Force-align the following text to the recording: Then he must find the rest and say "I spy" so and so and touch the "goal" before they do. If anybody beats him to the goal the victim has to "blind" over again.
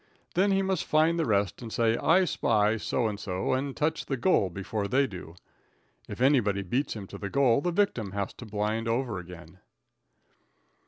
Then 0.33 0.49
he 0.49 0.63
must 0.63 0.85
find 0.85 1.19
the 1.19 1.27
rest 1.27 1.61
and 1.61 1.71
say 1.71 1.95
"I 1.95 2.25
spy" 2.25 2.77
so 2.77 3.05
and 3.07 3.19
so 3.19 3.53
and 3.53 3.77
touch 3.77 4.07
the 4.07 4.17
"goal" 4.17 4.49
before 4.49 4.87
they 4.87 5.05
do. 5.05 5.35
If 6.07 6.21
anybody 6.21 6.63
beats 6.63 6.95
him 6.95 7.05
to 7.05 7.19
the 7.19 7.29
goal 7.29 7.61
the 7.61 7.69
victim 7.69 8.09
has 8.13 8.33
to 8.39 8.47
"blind" 8.47 8.87
over 8.87 9.19
again. 9.19 9.59